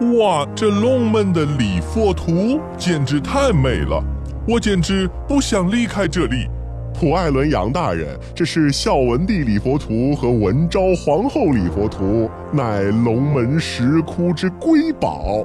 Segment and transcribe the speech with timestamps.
[0.00, 4.02] 哇，这龙门的礼佛图简直太美了，
[4.48, 6.48] 我简直不想离开这里。
[6.94, 15.44] 普艾伦杨大人，这是孝文帝礼佛图和文昭皇后礼佛图，乃龙门石窟之瑰宝。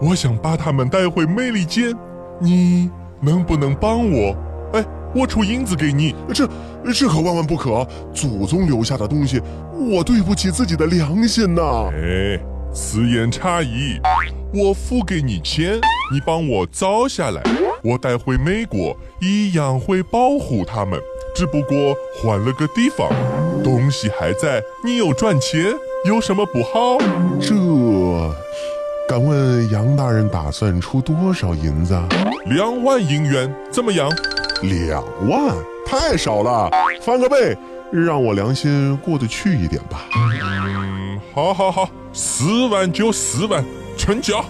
[0.00, 1.92] 我想把它们带回美利坚，
[2.38, 2.88] 你
[3.20, 4.32] 能不能帮我？
[4.74, 6.14] 哎，我出银子给你。
[6.32, 6.48] 这
[6.94, 7.84] 这可万万不可！
[8.14, 9.42] 祖宗留下的东西，
[9.74, 11.90] 我对不起自己的良心呐。
[11.92, 12.40] 哎，
[12.72, 14.00] 此言差矣。
[14.54, 15.74] 我付给你钱，
[16.12, 17.42] 你帮我造下来，
[17.82, 20.98] 我带回美国，一样会保护他们，
[21.34, 23.10] 只不过换了个地方，
[23.62, 25.74] 东西还在，你又赚钱，
[26.06, 26.96] 有什么不好？
[27.38, 27.54] 这，
[29.06, 31.98] 敢问杨大人打算出多少银子？
[32.46, 34.10] 两万银元，怎么样？
[34.62, 35.54] 两万
[35.84, 36.70] 太少了，
[37.02, 37.54] 翻个倍，
[37.92, 40.06] 让我良心过得去一点吧。
[40.16, 41.88] 嗯，好好好，
[42.20, 43.64] 四万就四万。
[43.96, 44.44] 成交。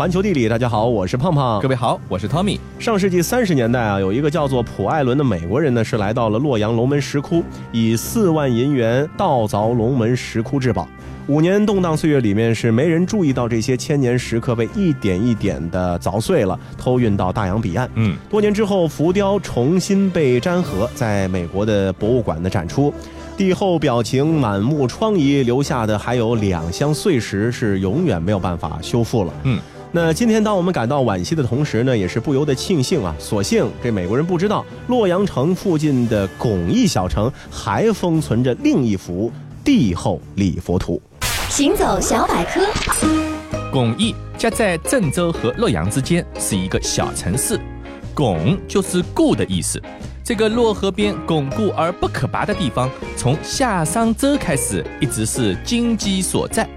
[0.00, 1.60] 环球地理，大家好，我是胖胖。
[1.60, 2.58] 各位好，我是 Tommy。
[2.78, 10.88] 上世纪三十年代啊，有一个叫做普艾伦的美国人呢，是来到了洛阳龙门石窟，以四万银元盗凿龙门石窟至宝。
[11.26, 17.86] 五年动荡岁月里面，是没人注意到这些千年石刻被一点一点的凿碎了，偷运到大洋彼岸。
[17.96, 22.90] 嗯，多年之后，浮雕重新被粘合，在美国的博物馆的展出。
[23.36, 29.32] 帝后表情满目疮痍，留下的还有两箱碎石，是永远没有办法修复了。
[29.44, 29.58] 嗯，
[29.92, 39.32] 那今天当我们感到惋惜的同时呢，也是不由得庆幸啊，所幸这美国人不知道，洛阳城附近的巩义小城还封存着另一幅
[39.64, 41.02] 帝后礼佛图。
[41.48, 42.60] 行走小百科，
[43.72, 47.58] 巩义夹在郑州和洛阳之间，是一个小城市。
[48.14, 49.82] 巩就是固的意思。
[50.22, 56.68] 这个洛河边巩固而不可拔的地方，从夏商周开始一直是经济所在。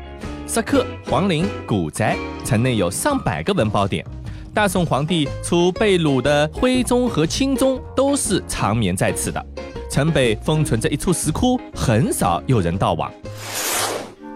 [0.54, 2.16] 石刻、皇陵、古宅，
[2.46, 4.06] 城内有上百个文保点。
[4.54, 9.44] 大宋皇帝除被掳的徽宗和钦宗，都是长眠在此的。
[9.90, 13.12] 城北封存着一处石窟，很少有人到往。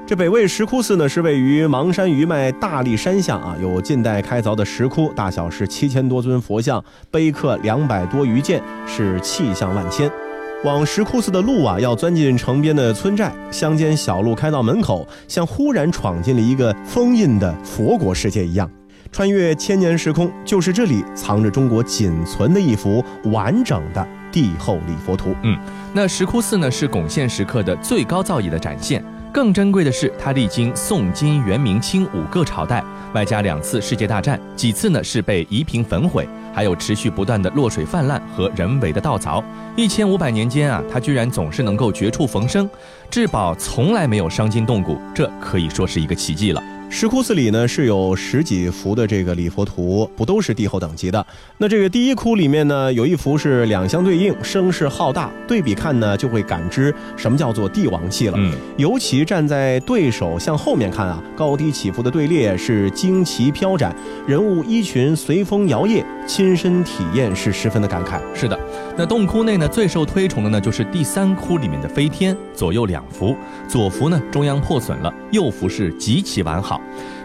[0.08, 10.12] 这北魏石窟寺呢，是位于邙山余脉大力山下啊，有近代开凿的石窟，大小是七千多尊佛像，碑刻两百多余件，是气象万千。
[10.64, 18.70] 往石窟寺的路啊，要钻进城边的村寨，乡间小路开到门口，像忽然闯进了一个封印的佛国世界一样。
[19.12, 25.36] 穿越千年时空，就是这里藏着中国仅存的一幅完整的帝后礼佛图。
[25.44, 25.56] 嗯，
[25.94, 29.04] 那石窟寺呢，是巩县石刻的最高造诣的展现。
[29.34, 32.84] 更珍贵的是，它历经宋、金、元、明、清五个朝代，
[33.14, 39.44] 外加两次世界大战，几次呢是被夷平焚毁，还有持续不断的落水泛滥和人为的盗凿。
[39.76, 42.68] 一千五百年间啊，它居然总是能够绝处逢生，
[43.12, 46.64] 至宝从来没有伤筋动骨，这可以说是一个奇迹了。
[46.90, 51.24] 石窟寺里呢是有十几幅的这个礼佛图，不都是帝后等级的。
[51.58, 58.36] 那这个第一窟里面呢，有一幅是两相对应，声势浩大，对比看呢就会感知什么叫做帝王气了。
[58.38, 63.94] 嗯，尤其站在对手向后面看啊，高低起伏的队列是旌旗飘展，
[64.26, 68.20] 人物衣裙随风摇曳，亲身体验是十分的感慨。
[68.34, 68.58] 是的，
[68.98, 73.36] 那洞窟内呢最受推崇的呢就是第三窟里面的飞天，左右两幅，
[73.68, 76.77] 左幅呢中央破损了，右幅是极其完好。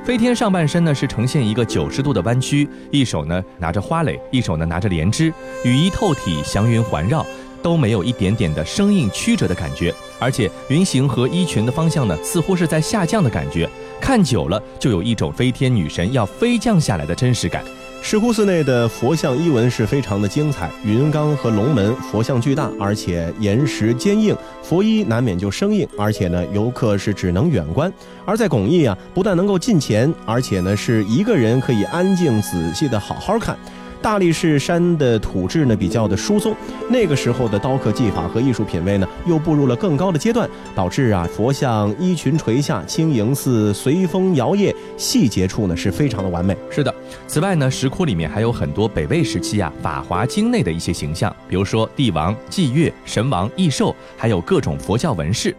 [0.05, 5.33] 飞天上半身呢是呈现一个九十度的弯曲，一手呢拿着花蕾，一手呢拿着莲枝，
[5.65, 7.25] 羽衣透体，祥云环绕，
[7.63, 13.69] 都没有一点点的生硬曲折的感觉，而且云形和衣裙的方向呢似乎是在下降的感觉，
[14.01, 17.63] 看久了就有一种飞天女神要飞降下来的真实感。
[18.05, 27.91] 石窟寺内的佛像衣纹是非常的精彩，云冈和龙门佛像巨大，而且岩石坚硬，佛衣难免就生硬，而且呢，游客是只能远观。
[28.27, 33.57] 而在巩义啊，不但能够近前，而且呢，是一个人可以安静仔细的好好看。
[34.03, 36.55] 大力士山的土质呢比较的疏松，
[36.91, 46.57] 那个时候的刀刻技法和艺术品位呢又步入了更高的阶段，导致啊佛像衣裙垂下，轻盈似随风摇曳，细节处呢是非常的完美。
[46.69, 46.93] 是的，
[47.29, 55.55] 此外呢石窟里面还有很多北魏时期啊《法华经》内的一些形象，比如说帝王、祭月、神王、异兽，还有各种佛教纹饰。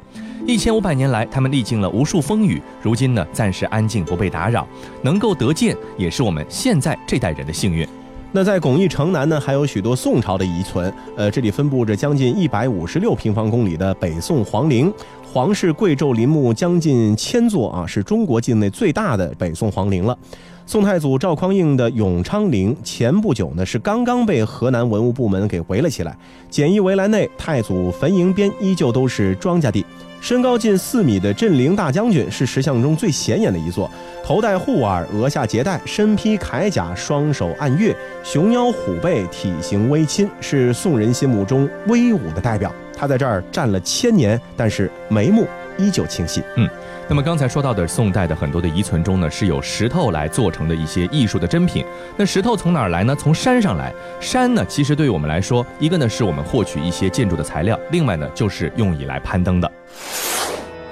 [0.46, 4.68] 一千五百年来，他们历经了无数风雨，如今呢暂时安静不被打扰，
[5.02, 7.88] 能够得见也是我们现在这代人的幸运。
[8.36, 10.92] 那在巩义城南呢，还有许多宋朝的遗存。
[11.16, 14.92] 呃，这里分布着将近一百五十六平方公里的北宋皇陵，
[15.32, 20.18] 皇室贵胄陵墓将近千座啊，是中国境内最大的北宋皇陵了。
[20.66, 26.18] 宋太祖赵匡胤的永昌陵前不久呢是刚刚被河南文物部门给围了起来，
[26.50, 29.86] 简易围栏内太祖坟茔边依旧都是庄稼地。
[30.22, 33.92] 身高近四米的镇陵大将军是石像中最显眼的一座，
[34.24, 37.94] 头戴护耳，额下结带，身披铠甲，双手按月，
[38.24, 42.74] 熊腰虎背，体型微亲，是宋人心目中威武的代表。
[42.96, 45.46] 他在这儿站了千年，但是眉目
[45.78, 46.42] 依旧清晰。
[46.56, 46.70] 嗯。
[47.10, 51.86] 那么刚才说到的宋代的很多的遗存中呢，是有石头来做成的一些艺术的珍品。
[52.18, 53.16] 那石头从哪儿来呢？
[53.16, 53.94] 从山上来。
[54.20, 59.72] 山呢，其实对于我们来说，一个呢是我们获取一些建筑的材料，另外呢就是用以来攀登的。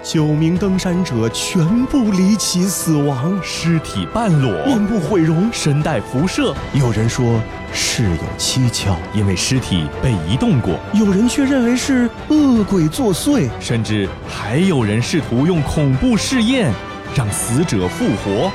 [0.04, 6.56] 九名登山者全部离奇死亡，尸体半裸，面部毁容，身带辐射。
[6.74, 7.40] 有人说
[7.72, 16.74] 事有蹊跷，因为尸体被移动过；有人却认为是恶鬼作祟，甚至还有人试图用恐怖试验
[17.16, 18.52] 让死者复活。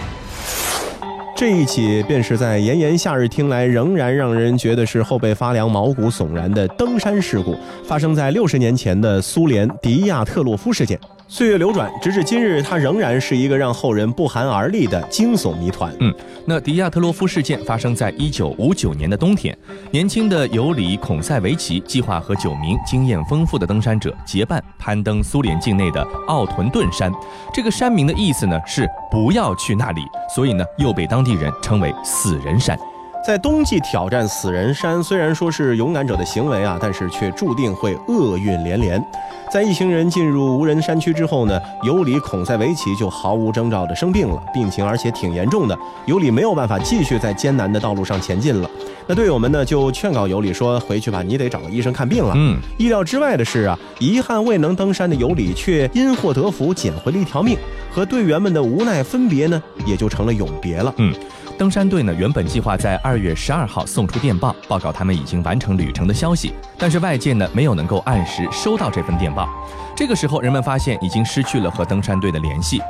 [1.37, 10.98] 这一起便是在炎炎夏日听来仍然让人觉得是后背发凉、毛骨悚然的登山事故，发生在六十年前的苏联迪亚特洛夫事件。
[11.28, 15.93] 岁月流转，直至今日，它仍然是一个让后人不寒而栗的惊悚谜团。
[15.99, 16.14] 嗯，
[16.46, 19.56] 那迪亚特洛夫事件发生在一九五九年的冬天，
[19.90, 27.12] 年轻的尤里孔塞维奇计划和九名经验丰富的登山者结伴攀登苏联境内的奥屯顿山。
[27.52, 30.02] 这个山名的意思呢是不要去那里，
[30.32, 32.79] 所以呢又被当地人称为死人山。
[33.26, 39.05] 在冬季挑战死人山，虽然说是勇敢者的行为啊，但是却注定会厄运连连。
[39.52, 45.76] 在一行人进入无人山区之后呢，尤里孔塞维奇就毫无征兆的生病了，病情而且挺严重的。
[46.05, 48.70] 尤里没有办法继续在艰难的道路上前进了。
[49.08, 57.58] 那队友们呢就劝告尤里说：“回去吧，你得找个医生看病了。”嗯，意料之外的是啊，遗憾未能登山的尤里却因祸得福，捡回了一条命。
[57.90, 60.94] 和队员们的无奈分别呢，也就成了永别了。
[60.99, 61.12] 嗯。
[61.58, 69.49] 登山队呢，原本计划在二月十二号送出电报，报告他们已经完成旅程的消息，但是外界呢没有能够按时收到这份电报。
[69.97, 72.82] 这个时候，人们发现已经失去了和登山队的联系。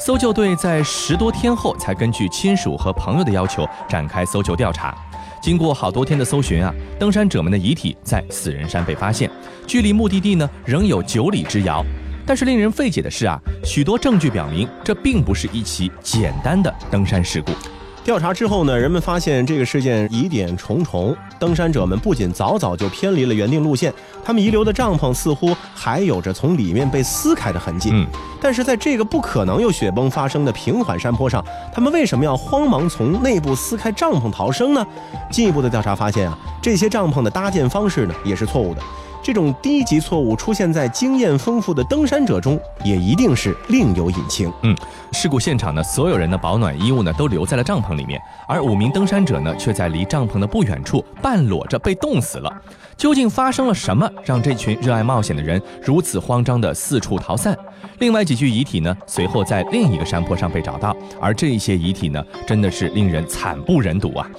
[0.00, 4.96] 搜救队在十多天后才根据亲属和朋友的要求展开搜救调查。
[5.42, 9.30] 经过好多天的搜寻啊，登山者们的遗体在死人山被发现，
[9.66, 11.84] 距离目的地呢仍有九里之遥。
[12.24, 17.52] 但是令人费解的是啊，许多证据表明这并不是一起简单的登山事故。
[18.04, 21.16] 调查之后呢，人们发现这个事件疑点重重。
[21.38, 23.90] 登山者们不仅早早就偏离了原定路线，
[24.22, 27.88] 他们遗留的帐篷似乎还有着从里面被撕开的痕迹。
[27.94, 28.06] 嗯，
[28.42, 31.42] 但是在这个不可能有雪崩发生的平缓山坡上，
[31.72, 34.86] 他们为什么要慌忙从内部撕开帐篷逃生呢？
[35.30, 38.82] 进一步的调查发现啊，这些帐篷的搭建方式呢也是错误的。
[39.24, 44.52] 这种低级错误出现在经验丰富的登山者中，也一定是另有隐情。
[44.62, 44.76] 嗯，
[45.12, 52.52] 事故现场呢，所有人的保暖衣物呢都留在了帐篷里面，而五名登山者呢却在离帐篷的不远处半裸着被冻死了。
[52.98, 57.56] 究竟发生了什么，让这群热爱冒险的人如此慌张地四处逃散？
[58.00, 64.30] 另外几具遗体呢，随后在另一个山坡上被找到，而这些遗体呢，真的是令人惨不忍睹啊！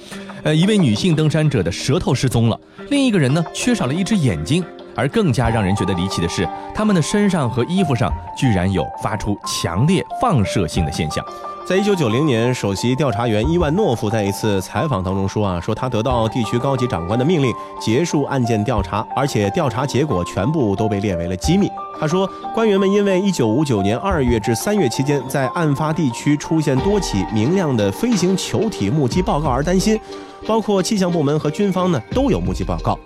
[0.44, 4.64] 呃，一位女性登山者的舌头失踪了，另一个人呢，缺少了一只眼睛。
[4.96, 11.24] 而更加让人觉得离奇的是，他们的身上和衣服上居然有发出强烈放射性的现象。
[11.66, 22.24] 在一九九零年，首席调查员伊万诺夫在一次采访当中说：“啊，说他得到地区高级长官的命令，结束案件调查，而且调查结果全部都被列为了机密。”他说
[22.54, 29.98] ：“官员们因为一九五九年二月至三月期间在案发地区出现多起明亮的飞行球体目击报告而担心，
[30.46, 32.96] 包括气象部门和军方呢都有目击报告。”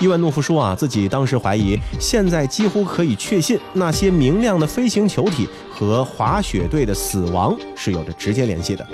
[0.00, 8.86] 伊万诺夫说：“啊，自己当时怀疑，现在几乎可以确信，那些明亮的飞行球体和滑雪队的死亡是有着直接联系的。”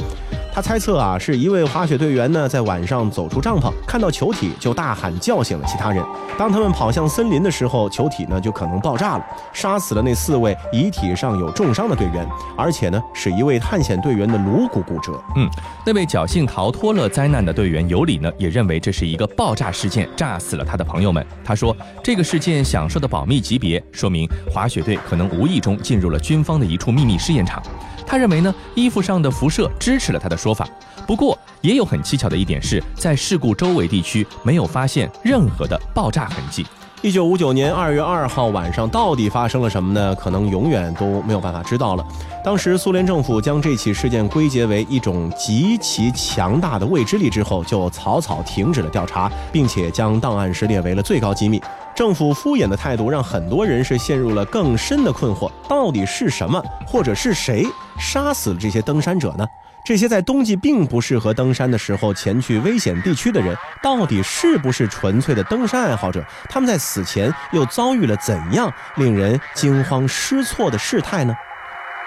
[0.53, 6.05] 他猜测啊，是一位滑雪队员呢，在晚上走出帐篷，看到球体就大喊叫醒了其他人。
[6.37, 12.27] 当他们跑向森林的时候，球体呢就可能爆炸了，杀死了那四位遗体上有重伤的队员，
[12.57, 15.13] 而且呢，使一位探险队员的颅骨骨折。
[15.37, 15.49] 嗯，
[15.87, 21.25] 那位侥幸逃脱了灾难的队员尤里呢，也认为这是一个爆炸事件，炸死了他的朋友们。
[21.45, 27.63] 他说，这个事件享受的保密级别，说明滑雪队可能无意中进入了军方的一处秘密试验场。
[28.11, 30.69] 他认为呢，衣服上的辐射支持了他的说法。
[31.07, 36.67] 不过，也有很蹊跷的一点是，在事故周围地区没有发现任何的爆炸痕迹。
[37.03, 40.13] 一九五九年二月二号晚上，到底发生了什么呢？
[40.17, 42.05] 可能永远都没有办法知道了。
[42.45, 51.63] 当时，苏联政府将这起事件归结为一种极其强大的未知力之后，就草草停止了调查，并且将档案室列为了最高机密。
[51.95, 57.67] 政府敷衍的态度让很多人是陷入了更深的困惑：到底是什么，或者是谁
[58.01, 59.47] 杀死了这些登山者呢？
[59.83, 66.23] 这些在冬季并不适合登山的时候前去危险地区的人，到底是不是纯粹的登山爱好者？
[66.51, 71.35] 他们在死前又遭遇了怎样令人惊慌失措的事态呢？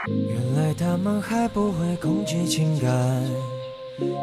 [0.08, 2.90] 原来他们还不会控制情感，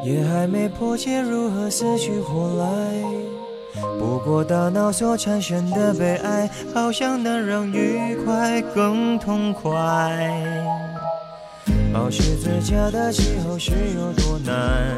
[0.05, 2.67] 也还没破解如何死去活来。
[3.99, 10.33] 不过大脑所产生的悲哀，好像能让愉快更痛快。
[11.92, 14.97] 保持最佳的气候是有多难？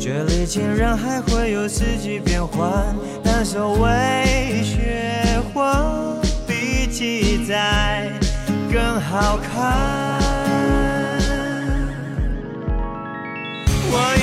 [0.00, 2.70] 这里竟然还会有四季变换，
[3.22, 5.92] 但所谓雪花
[6.46, 8.10] 比记载
[8.72, 10.18] 更好看。
[13.94, 14.16] 我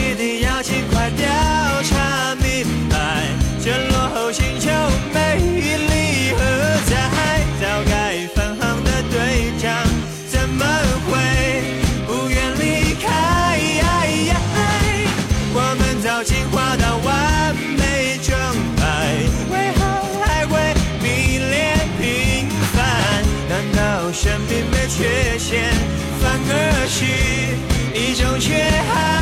[28.39, 28.55] 缺
[28.87, 29.19] 憾？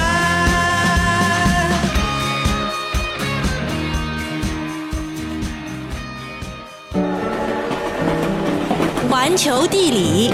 [9.09, 10.31] 环球地理，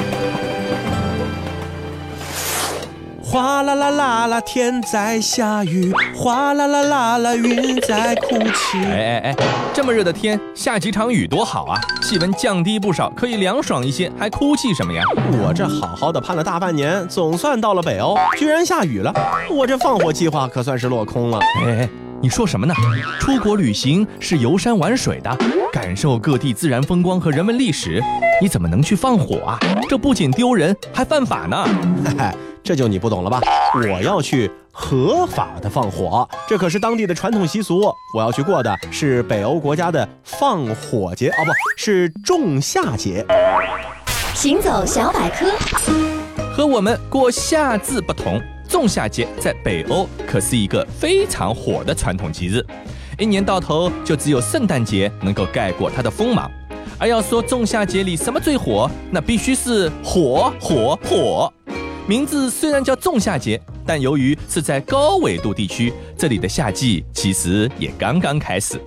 [3.33, 8.77] 哗啦啦啦啦，天在下雨；哗啦啦啦啦，云在哭泣。
[8.77, 9.35] 哎哎哎，
[9.73, 11.81] 这么热的天，下几场雨多好啊！
[12.03, 15.01] 气温降低不少，可以凉爽一些，还哭泣什么呀？
[15.41, 19.11] 我这好好的盼了大半年，总算到了北欧，居然下雨了，
[19.49, 21.39] 我这放火计划可算是落空了。
[21.65, 21.89] 哎哎，
[22.21, 22.75] 你说什么呢？
[23.19, 25.35] 出国旅行是游山玩水的，
[25.71, 27.99] 感受各地自然风光和人文历史，
[28.41, 29.59] 你怎么能去放火啊？
[29.87, 31.65] 这不仅丢人，还犯法呢！
[32.03, 32.31] 嘿嘿，
[32.63, 33.39] 这就你不懂了吧？
[33.73, 37.81] 我要去合法的放火，这可是当地的传统习俗。
[38.15, 43.25] 我要去过的是北欧国家的放火节，哦，不是仲夏节。
[44.33, 45.45] 行走小百科，
[46.53, 52.65] 和我们过夏至不同，仲夏节在北欧可是一个非常火的传统节日，
[53.17, 56.51] 一年到头就只有圣诞节能够盖过它的锋芒。
[56.97, 61.51] 而要说仲夏节里什么最火，那必须是火火火。
[62.07, 68.79] 名字虽然叫仲夏节，但由于是在高纬度地区，这里的夏季其实也刚刚开始。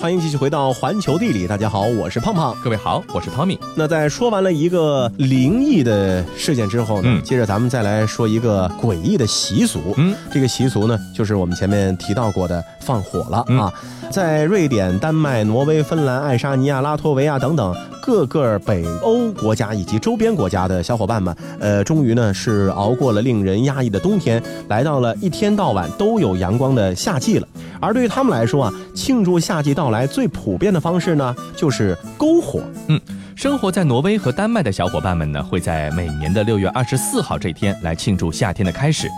[0.00, 2.56] 欢迎继续回到环球地理，大家好，我是胖胖。
[2.64, 3.58] 各位好，我是 Tommy。
[3.76, 9.92] 那在说完了一个灵异的事件之后呢，嗯接着咱们再来说一个诡异的习俗。
[9.98, 13.70] 嗯，这个习俗呢，就是我们前面提到过的放火了、嗯啊。
[14.10, 27.46] 在瑞典、丹麦、挪威、芬兰、爱沙尼亚、拉脱维亚等等各个北欧国家以及周边国家的小伙伴们，呃，终于呢是熬过了令人压抑的冬天，来到了一天到晚都有阳光的夏季了。
[27.80, 32.60] 而对于他们来说啊，庆祝夏季到来最普遍的方式呢，就是篝火。
[32.88, 33.00] 嗯
[33.36, 39.08] 生活在挪威和丹麦的小伙伴们呢，会在每年的六月二十四号这天来庆祝夏天的开始，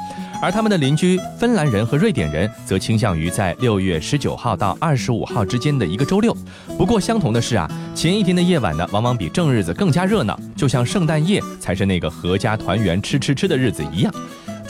[0.40, 6.37] 而他们的邻居芬兰人和瑞典人则倾向于在六月十九号到二十五号之间的一个周六。
[6.78, 14.14] 不过相同的是啊，前一天的夜晚呢，往往比正日子更加热闹，就像圣诞夜才是那个合家团圆吃吃吃的日子一样。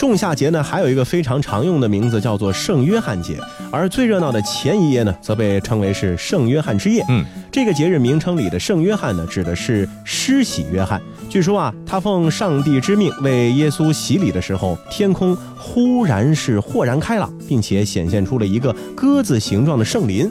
[0.02, 3.38] 仲夏节呢，还有一个非常常用的名字叫做圣约翰节，
[3.70, 7.04] 而最热闹的前一夜呢，则被称为是圣约翰之夜。
[7.08, 11.00] 嗯，这个节日名称里的圣约翰呢，指的是施洗约翰。
[11.28, 20.28] 据说啊，他奉上帝之命为耶稣洗礼的时候，天空忽然是豁然开朗，并且显现出了一个鸽子形状的圣林。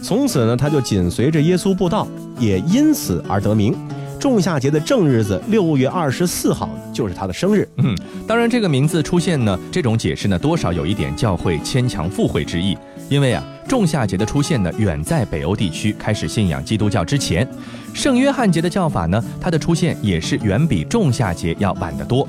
[0.00, 2.06] 从此呢，他就紧随着耶稣步道，
[2.38, 3.74] 也因此而得名。
[4.18, 7.68] 仲夏节的正日子六月二十四号就是他的生日。
[7.76, 7.96] 嗯，
[8.26, 12.76] 当然这个名字出现呢，这种解释呢，多少有一点教会牵强附会之意。
[13.08, 17.46] 因为啊，仲夏节的出现呢，远在北欧地区开始信仰基督教之前。
[17.94, 22.28] 圣约翰节的叫法呢，它的出现也是远比仲夏节要晚得多。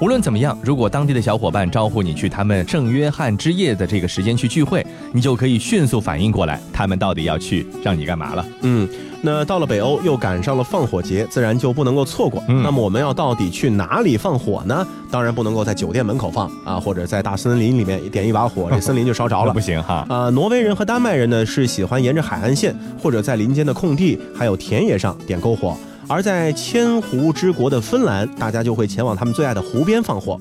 [0.00, 8.46] 无论怎么样，如果当地的小伙伴招呼你去他们圣约翰之夜的这个时间去聚会，你就可以迅速反应过来，他们到底要去让你干嘛了。
[8.60, 8.88] 嗯，
[9.22, 12.40] 那到了北欧又赶上了放火节，自然就不能够错过。
[12.46, 14.86] 嗯那么我们要到底去哪里放火呢？
[15.10, 19.58] 当然不能够在酒店门口放啊，或者在大森林里面点一把火，这森林就烧着了 不。
[19.58, 20.06] 行哈。
[20.08, 25.76] 啊、挪威人和丹麦人呢是喜欢沿着海岸线或者在林间的空地还有田野上点篝火，
[26.08, 30.40] 而在千湖之国的芬兰，大家就会前往他们最爱的湖边放火。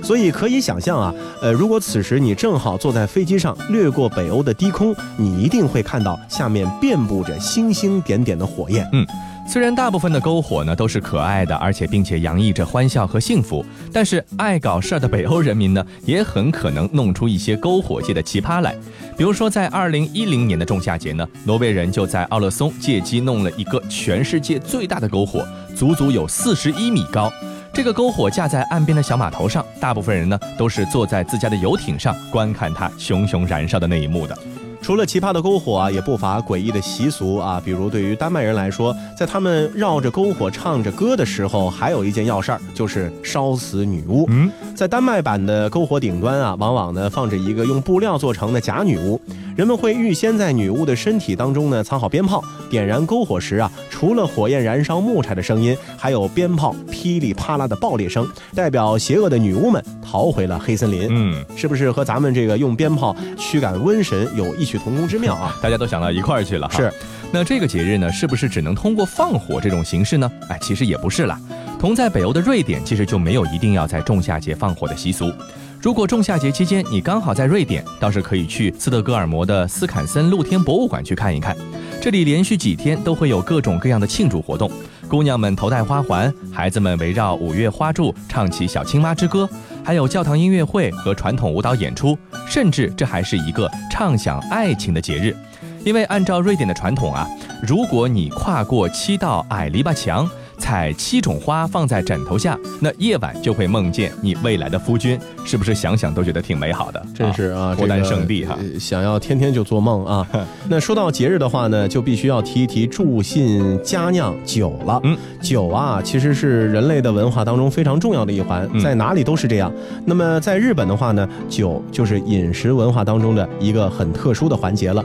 [0.00, 8.88] 所以可以想象啊，呃，如果此时你正好坐在飞机上掠过北欧的低空，你一定会看到下面遍布着星星点点的火焰。
[8.92, 9.04] 嗯
[9.50, 18.76] 虽然大部分的篝火呢都是可爱的，而且并且洋溢着欢笑和幸福，但是爱搞事儿的北欧人民呢，也很可能弄出一些篝火界的奇葩来。
[19.16, 25.42] 比如说，在二零一零年的仲夏节呢，挪威人就在奥勒松借机弄了一个全世界最大的篝火，
[25.74, 27.32] 足足有四十一米高。
[27.72, 34.36] 这个篝火架在岸边的小码头上，大部分人呢都是坐在自家的游艇上观看它熊熊燃烧的那一幕的。
[34.80, 37.60] 除了奇葩的篝火啊，也不乏诡异的习俗啊。
[37.62, 44.24] 比如对于丹麦人来说，在他们绕着篝火唱着歌的时候，还有一件要事儿，就是烧死女巫。
[44.28, 49.20] 嗯，在丹麦版的篝火顶端啊，往往呢放着一个用布料做成的假女巫。
[49.56, 61.08] 人们会预先在女巫的身体当中呢藏好鞭炮，点燃篝火时啊，除了火焰燃烧木柴的声音，还有鞭炮噼里啪啦的爆裂声，代表邪恶的女巫们逃回了黑森林。
[61.10, 65.56] 嗯，是不是和咱们这个用鞭炮驱赶瘟神有异曲同工之妙啊？
[65.62, 66.76] 大家都想到一块儿去了哈。
[66.76, 66.92] 是，
[67.32, 70.30] 那这个节日呢，是不是只能通过放火这种形式呢？
[70.48, 71.40] 哎，其实也不是啦。
[71.80, 75.32] 同在北欧的瑞典，其实就没有一定要在仲夏节放火的习俗。
[75.80, 81.56] 如果仲夏节期间你刚好在瑞典，倒是可以去斯德哥尔摩的斯坎森露天博物馆去看一看。
[82.02, 84.70] 这里连续几天都会有各种各样的庆祝活动，
[85.08, 89.48] 姑娘们头戴花环，孩子们围绕五月花柱唱起小青蛙之歌，
[89.82, 95.34] 还有教堂音乐会和传统舞蹈演出，甚至这还是一个畅想爱情的节日。
[95.82, 97.26] 因为按照瑞典的传统啊，
[97.66, 107.02] 如果你跨过七道矮篱笆墙，采七种花放在枕头下，那夜晚就会梦见你未来的夫君，是不是想想都觉得挺美好的？
[107.14, 108.58] 真是啊，脱单圣地哈。
[108.60, 110.26] 呃想要天天就做梦啊。
[110.68, 115.00] 那说到节日的话呢，就必须要提一提助兴佳酿酒了。
[115.04, 119.72] 嗯，酒啊，其实是人类的文化当中非常重要的一环，嗯在哪里都是这样。
[120.04, 125.04] 那么在日本的话呢，酒就是饮食文化当中的一个很特殊的环节了。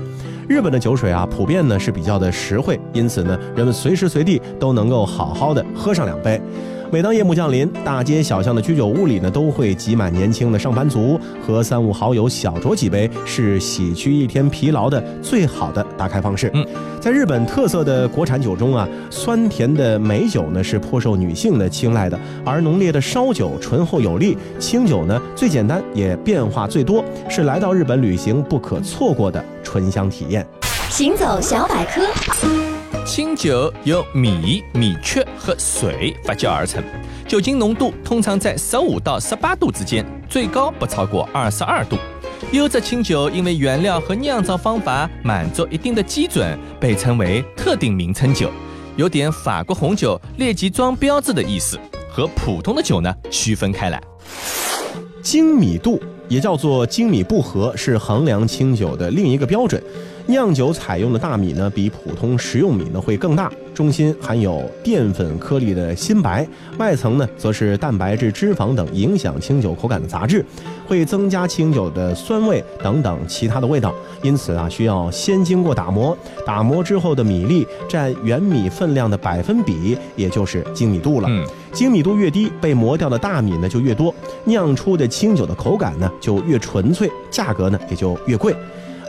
[0.54, 6.40] 日本的酒水啊，普遍呢是比较的实惠，因此呢，人们随时随地都能够好好的喝上两杯。
[6.94, 16.52] 每当夜幕降临，大街小巷的居酒屋里呢，都会挤满年轻的上班族，和三五好友小酌几杯，是洗去一天疲劳的最好的打开方式。
[16.54, 16.64] 嗯，
[17.02, 30.46] 在日本特色的国产酒中啊，酸甜的美酒呢是颇受女性的青睐的，而浓烈的烧酒醇厚有力，清酒呢最简单也变化最多，是来到日本旅行不可错过的醇香体验。
[30.92, 32.04] 行走小百科，
[33.06, 36.82] 清酒由米、米雀和水发酵而成，
[37.28, 41.98] 酒精浓度通常在十五到十八度之间，最高不超过二十二度。
[42.54, 48.50] 优质清酒因为原料和酿造方法满足一定的基准，被称为特定名称酒，
[48.96, 51.78] 有点法国红酒列级装标志的意思，
[52.10, 54.02] 和普通的酒呢区分开来。
[55.22, 59.82] 精米度也叫做精米步合，是衡量清酒的另一个标准。
[60.28, 70.44] 酿酒采用的大米呢，比普通食用米呢会更大，中心含有淀粉颗粒的新白，外层呢则是蛋白质、脂肪等影响清酒口感的杂质，
[70.88, 73.94] 会增加清酒的酸味等等其他的味道。
[74.22, 81.28] 因此啊，需要先经过打磨，打磨之后的米粒占原米分量的百分比，也就是精米度了。
[81.30, 88.56] 嗯，精米度越低，被磨掉的大米呢就越多，酿出的清酒的口感呢就越纯粹，价格呢也就越贵。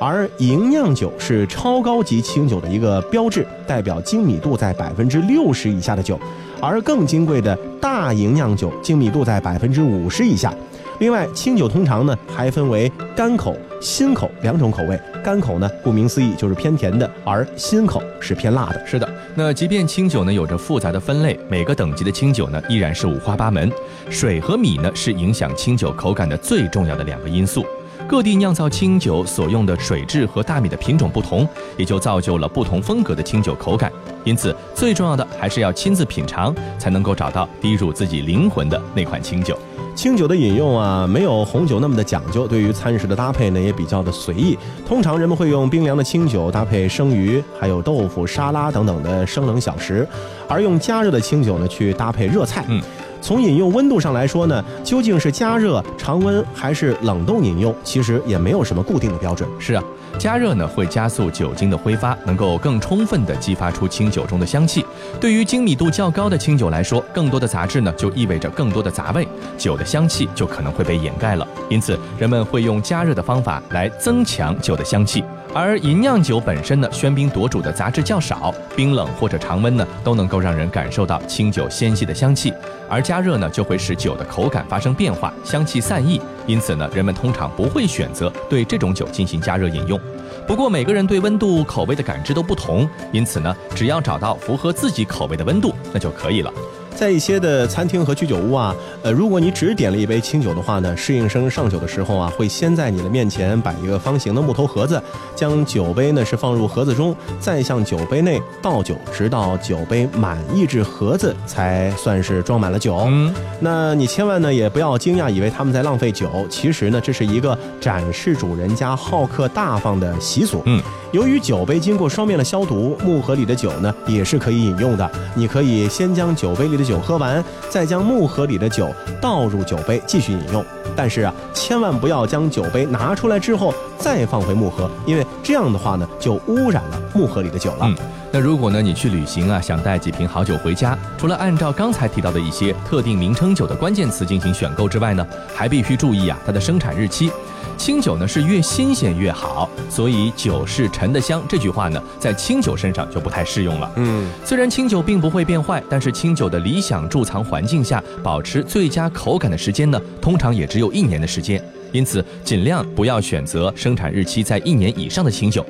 [0.01, 6.19] 而吟酿酒是超高级清酒的一个标志，代表精米度在百分之六十以下的酒，
[6.61, 10.53] 而更金贵的大吟酿酒精米度在百分之五十以下。
[11.01, 14.99] 另外，清酒通常呢还分为干口、新口两种口味。
[15.25, 18.87] 干口呢，顾名思义就是偏甜的，而新口是偏辣的。
[18.87, 23.71] 是的，那即便清酒呢有着复杂的分类，每个等级的清酒呢依然是五花八门。
[24.09, 27.67] 水和米呢是影响清酒口感的最重要的两个因素。
[28.15, 31.45] 各地酿造清酒所用的水质和大米的品种不同，
[31.77, 33.91] 也就造就了不同风格的清酒口感。
[34.23, 39.59] 因此，最重要的还是要亲自品尝，才能够找到滴入自己灵魂的那款清酒。
[39.97, 44.57] 清酒的饮用啊，没有红酒那么的讲究，对于餐食的搭配呢，也比较的随意。
[44.87, 50.07] 通常人们会用冰凉的清酒搭配生鱼，还有豆腐、沙拉等等的生冷小食，
[50.49, 52.65] 而用加热的清酒呢去搭配热菜。
[52.69, 52.81] 嗯。
[53.25, 59.49] 从饮用温度上来说呢，究竟是加热、常温还是冷冻饮用，其实也没有什么固定的标准。
[59.59, 59.83] 是啊，
[60.19, 64.85] 加热呢会加速酒精的挥发，能够更充分地激发出清酒中的香气。
[65.19, 71.49] 对于精米度较高的清酒来说，更多的杂质呢就意味着更多的杂味，酒的香气就可能会被掩盖了。
[71.71, 75.25] 因此，人们会用加热的方法来增强酒的香气。
[75.55, 82.53] 而银酿酒本身呢，喧宾夺主的杂质较少，冰冷或者常温呢都能够让人感受到清酒纤细的香气。
[82.89, 86.21] 而加热呢，就会使酒的口感发生变化，香气散逸。
[86.45, 89.99] 因此呢，人们通常不会选择对这种酒进行加热饮用。
[90.45, 96.53] 不过每个人对温度口味的感知都不同，因此呢，只要找到符合自己口味的温度，那就可以了。
[96.95, 105.03] 在一些的餐厅和居酒屋啊，呃，如果你只点了一杯清酒的话呢，侍应生上酒的时候啊，会先在你的面前摆一个方形的木头盒子，
[105.35, 112.97] 将酒杯呢是放入盒子中，再向酒杯内倒酒，直到酒杯满溢至盒子，才算是装满了酒。
[113.09, 120.63] 嗯，那你千万呢也不要惊讶，以为他们在浪费酒，其实呢这是一个展示主人家好客大方的习俗。
[120.67, 120.81] 嗯，
[121.15, 125.09] 由于酒杯经过双面的消毒，木盒里的酒呢也是可以饮用的。
[125.37, 130.65] 你可以先将酒杯里的酒喝完，再将木盒里的酒倒入酒杯继续饮用。
[130.97, 137.89] 但是啊，千万不要将酒杯拿出来之后再放回木盒，因为这样的话呢就污染了木盒里的酒了。
[138.33, 145.25] 那如果呢你去旅行啊，想带几瓶好酒回家，除了按照刚才提到的一些特定名称酒的关键词进行选购之外呢，
[145.55, 147.31] 还必须注意啊它的生产日期。
[147.77, 153.91] 清酒呢是越新鲜越好，所以“酒是陈的香”这句话呢，在清酒身上就不太适用了。
[153.97, 161.63] 嗯，虽然清酒并不会变坏，但是清酒的理想贮藏环境下保持最佳口感的时间呢，通常也只有一年的时间。
[161.93, 165.65] 因此，尽量不要选择生产日期在一年以上的清酒。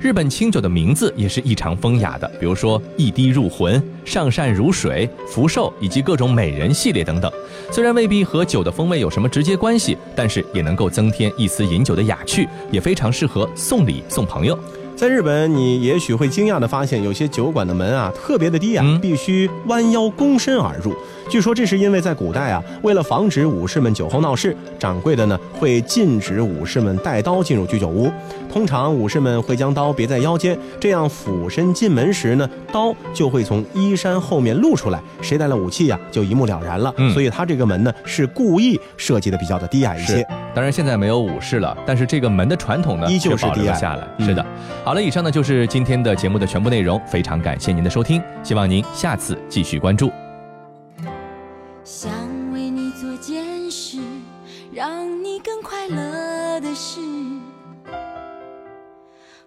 [0.00, 7.32] 日本清酒的名字也是异常风雅的，比如说“一滴入魂”、“上善如水”、“福寿”以及各种美人系列等等。
[7.70, 14.58] 虽然未必和酒的风味有什么直接关系，但是也能够增添一丝饮酒的雅趣，也非常适合送礼送朋友。
[14.96, 20.94] 在日本，你也许会惊讶地发现，有些酒馆的门啊特别的低啊，必须弯腰躬身而入。
[21.28, 28.10] 据说这是因为在古代啊，为了防止武士们酒后闹事，掌柜的呢会禁止武士们带刀进入居酒屋。
[28.52, 36.94] 通常武士们会将刀别在腰间，这样俯身进门时呢，刀就会从衣衫后面露出来，谁带了武器呀、就一目了然了。
[36.98, 40.24] 嗯所以他这个门呢是故意设计的比较的低矮一些。
[40.54, 44.06] 当然现在没有武士了，但是这个门的传统呢依旧是保留低矮了下来。
[44.18, 44.46] 嗯是的，
[44.84, 50.12] 好了，以上呢就是今天的节目的全部内容，非常感谢您的收听，希望您下次继续关注。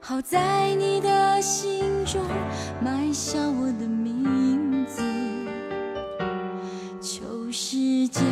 [0.10, 2.22] 好在你的心中
[2.82, 5.02] 埋下我的名字。
[7.02, 8.24] 求时间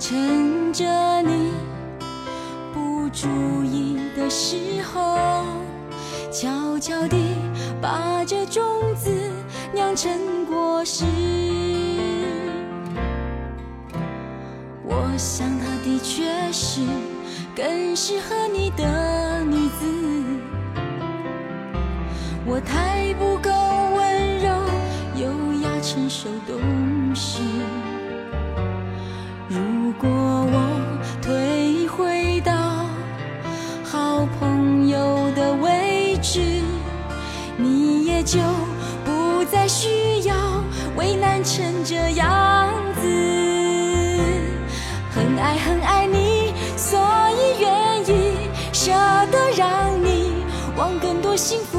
[0.00, 1.52] 趁着你
[2.74, 3.28] 不注
[3.62, 5.44] 意的时候，
[6.32, 7.16] 悄悄地
[7.80, 8.60] 把这种
[8.96, 9.08] 子
[9.72, 11.04] 酿成果实。
[14.84, 16.80] 我想它的确是
[17.54, 19.31] 更适合你的
[22.54, 23.50] 我太不够
[23.96, 24.50] 温柔、
[25.16, 25.26] 优
[25.62, 26.60] 雅、成熟、懂
[27.14, 27.40] 事。
[29.48, 32.52] 如果我退回到
[33.82, 36.40] 好朋友的位置，
[37.56, 38.38] 你也就
[39.02, 40.34] 不再需要
[40.94, 42.68] 为难成这样
[43.00, 44.20] 子。
[45.10, 48.36] 很爱很爱你，所以愿意
[48.74, 48.92] 舍
[49.30, 50.44] 得让你
[50.76, 51.71] 往更多幸福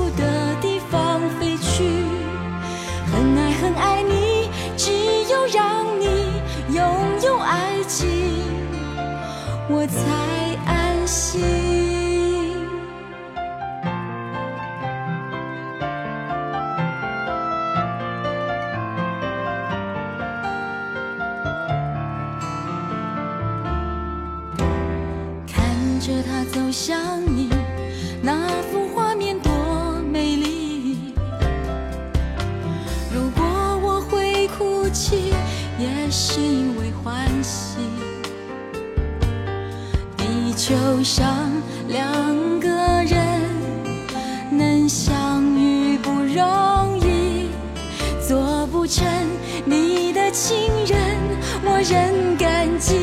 [51.84, 52.96] 人感激。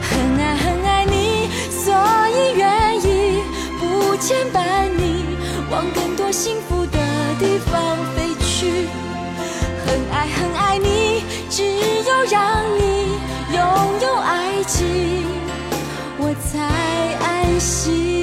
[0.00, 1.92] 很爱很爱你，所
[2.30, 3.42] 以愿意
[3.80, 5.24] 不牵绊你，
[5.70, 6.98] 往更多幸福的
[7.40, 8.86] 地方飞去。
[9.84, 13.18] 很爱很爱你，只有让你
[13.52, 13.60] 拥
[14.02, 15.24] 有爱情，
[16.18, 16.60] 我才
[17.26, 18.13] 安心。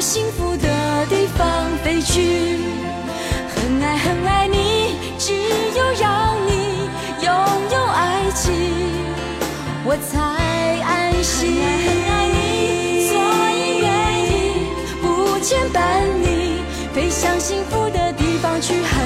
[0.00, 1.46] 幸福的地方
[1.84, 2.58] 飞去。
[3.54, 6.88] 很爱很爱你，只有让你
[7.22, 7.30] 拥
[7.70, 8.50] 有爱情，
[9.84, 10.18] 我才
[10.82, 11.60] 安心。
[11.84, 13.12] 很爱你，所
[13.52, 13.88] 以愿
[14.24, 14.26] 意
[15.02, 16.62] 不牵绊你，
[16.94, 18.99] 飞向幸福的地方去。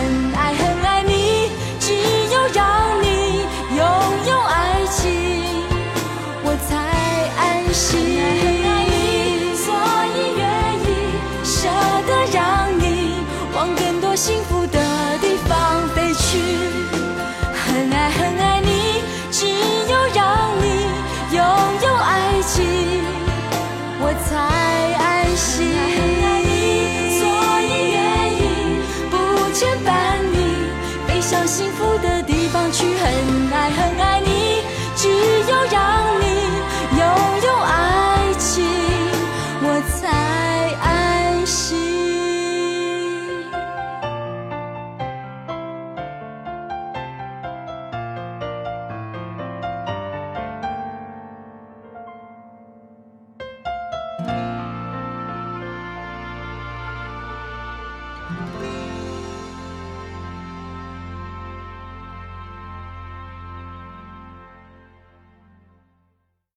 [14.24, 16.38] 幸福的地方飞去。
[17.52, 18.08] 很爱